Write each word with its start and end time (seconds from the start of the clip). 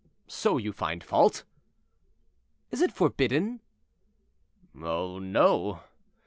"So 0.25 0.57
you 0.57 0.73
find 0.73 1.03
fault?" 1.03 1.43
"Is 2.71 2.81
it 2.81 2.91
forbidden?" 2.91 3.59
"Oh 4.75 5.19
no." 5.19 5.83